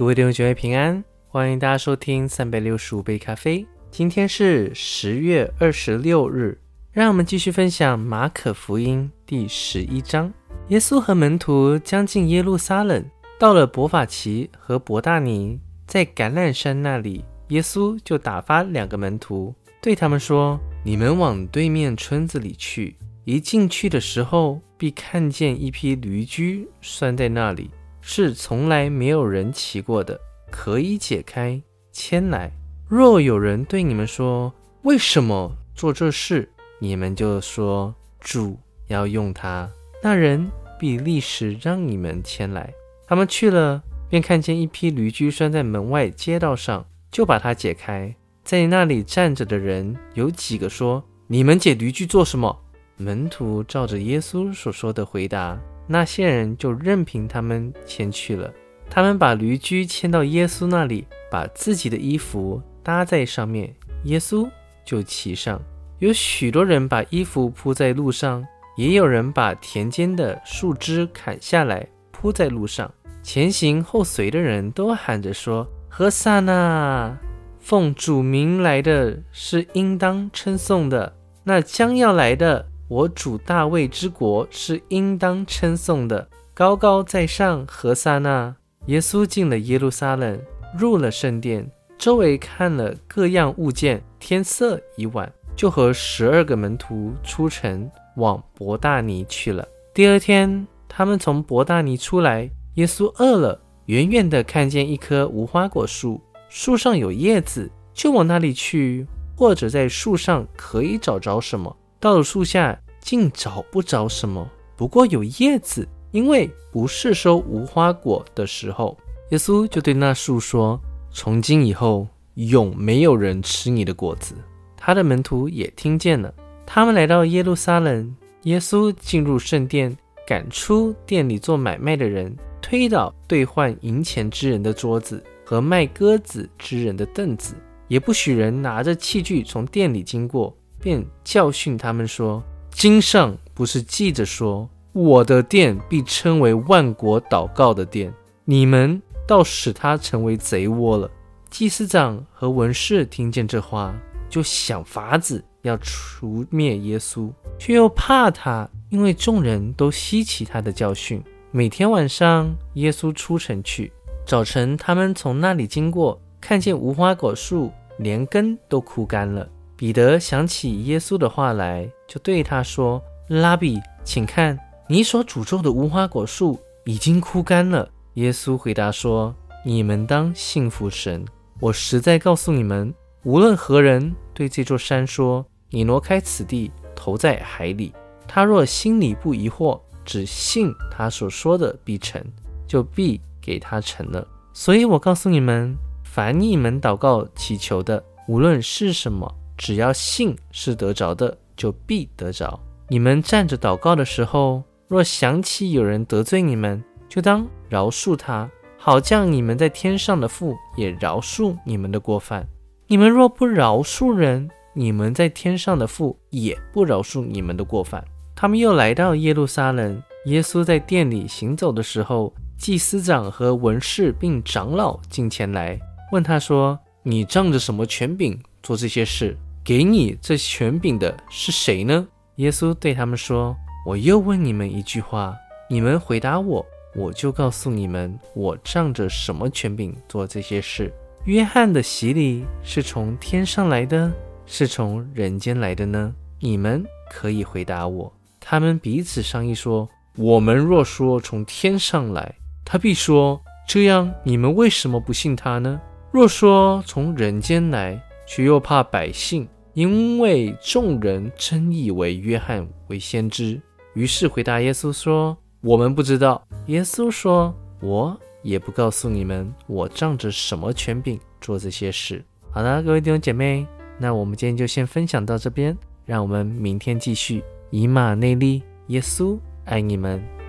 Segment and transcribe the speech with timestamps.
[0.00, 3.66] 各位弟兄姐妹平安，欢迎大家收听三百六十五杯咖啡。
[3.90, 6.58] 今天是十月二十六日，
[6.90, 10.32] 让我们继续分享马可福音第十一章。
[10.68, 13.04] 耶稣和门徒将近耶路撒冷，
[13.38, 30.18] 到了伯法奇和伯大尼，在橄榄山那里，耶稣就打发两个门徒，对他们说：“你们往对面村子里去，一进去的时候，必看见一批驴驹拴在那里。”是从来没有人骑过的，
[30.50, 31.60] 可以解开
[31.92, 32.50] 牵来。
[32.88, 38.58] 若有人对你们说为什么做这事，你们就说主
[38.88, 39.70] 要用它，
[40.02, 42.72] 那人必立时让你们牵来。
[43.06, 48.14] 他们去了，便看见一匹驴驹拴在门外街道上，就把它解开。
[48.42, 52.58] 在那里站着的人有几个说：“你们解驴驹做什么？”
[52.96, 55.58] 门徒照着耶稣所说的回答。
[55.92, 58.48] 那些人就任凭他们牵去了。
[58.88, 63.74] 他们把驴驹牵到耶稣那里，把自己的衣服搭在上面，
[64.04, 64.48] 耶稣
[64.84, 65.60] 就骑上。
[65.98, 68.46] 有许多人把衣服铺在路上，
[68.76, 72.88] 也有人把田间的树枝砍下来铺在路上。
[73.20, 77.18] 前行后随的人都喊着说：“何撒那，
[77.58, 81.16] 奉主名来的是应当称颂的。
[81.42, 88.52] 那将要来的。”我主大卫之国是应当称颂的，高高在上，何撒那！
[88.86, 90.36] 耶稣进了耶路撒冷，
[90.76, 94.02] 入了圣殿，周围看了各样物件。
[94.18, 99.64] 天色已晚，就和十二个门徒出城，往伯大尼去了。
[99.94, 111.76] 第二天，他们从伯大尼出来，耶稣饿了，远远的看见一棵无花果树，树上有叶子，就往那里去，或者在树上可以找着什么。
[112.00, 118.96] 到了树下，竟找不着什么，不过有叶子，因为不是收无花果的时候。
[119.30, 120.80] 耶稣就对那树说
[121.12, 124.34] ：“从今以后，永没有人吃你的果子。”
[124.76, 126.32] 他的门徒也听见了。
[126.64, 129.94] 他们来到耶路撒冷，耶稣进入圣殿，
[130.26, 137.54] 赶出店里做买卖的人，推倒兑换银钱之人的桌子和卖鸽子之人的凳子，
[137.88, 140.56] 也不许人拿着器具从店里经过。
[140.80, 148.12] 便教训他们说：“经上不是记着说，我的殿必称为万国祷告的殿，
[148.44, 151.10] 你们倒使它成为贼窝了。”
[151.50, 153.92] 祭司长和文士听见这话，
[154.28, 161.22] 就想法子要除灭耶稣，却又怕他，因为众人都稀奇他的教训。
[161.50, 163.92] 每天晚上，耶稣出城去，
[164.24, 169.48] 早晨他们从那里经过，看见无花果树连根都枯干了。
[169.80, 181.24] 彼得想起耶稣的话来，就对他说：“拉比，请看，你所诅咒的无花果树已经枯干了。”耶稣回答说：“你们当信服神。
[181.60, 182.92] 我实在告诉你们，
[183.22, 185.42] 无论何人对这座山说
[185.72, 187.94] ：‘你挪开此地，投在海里’，
[188.28, 192.22] 他若心里不疑惑，只信他所说的必成，
[192.66, 194.28] 就必给他成了。
[194.52, 195.74] 所以我告诉你们，
[196.04, 202.58] 凡你们祷告祈求的，无论是什么。”只要信是得着的，就必得着。
[202.88, 212.48] 你们站着祷告的时候，若想起有人得罪你们，就当饶恕他，好叫你们在天上的父也饶恕你们的过犯。
[212.86, 218.02] 你们若不饶恕人，你们在天上的父也不饶恕你们的过犯。
[218.34, 225.78] 他们又来到耶路撒冷，耶稣在店里行走的时候，祭司长和文士并长老进前来，
[226.12, 232.06] 问他说：“你仗着什么权柄做这些事？”给你这权柄的是谁呢？
[232.36, 233.54] 耶稣对他们说
[233.86, 235.36] ：“我又问你们一句话，
[235.68, 236.64] 你们回答我，
[236.96, 240.92] 我就告诉你们，我仗着什么权柄做这些事。
[241.24, 244.10] 约翰的洗礼是从天上来的，
[244.46, 246.14] 是从人间来的呢？
[246.40, 248.10] 你们可以回答我。”
[248.40, 249.86] 他们彼此商议说
[250.16, 252.34] ：“我们若说从天上来，
[252.64, 255.78] 他必说：这样你们为什么不信他呢？
[256.10, 263.60] 若说从人间来，”却又怕百姓，因为众人真以为约翰为先知，
[263.94, 272.24] 于是回答耶稣说：“我们不知道。”耶稣说：“我也不告诉你们，我仗着什么权柄做这些事。”
[272.54, 273.66] 好了，各位弟兄姐妹，
[273.98, 277.42] 那我们今天就先分享到这边，让我们明天继续。
[277.70, 280.39] 以马内利，耶稣爱你们。